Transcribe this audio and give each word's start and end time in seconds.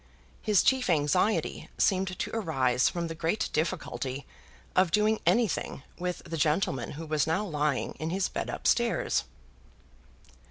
His 0.41 0.63
chief 0.63 0.89
anxiety 0.89 1.69
seemed 1.77 2.17
to 2.17 2.31
arise 2.35 2.89
from 2.89 3.05
the 3.07 3.13
great 3.13 3.51
difficulty 3.53 4.25
of 4.75 4.89
doing 4.89 5.19
anything 5.27 5.83
with 5.99 6.23
the 6.25 6.37
gentleman 6.37 6.93
who 6.93 7.05
was 7.05 7.27
now 7.27 7.45
lying 7.45 7.91
in 7.99 8.09
his 8.09 8.27
bed 8.27 8.49
up 8.49 8.65
stairs. 8.65 9.25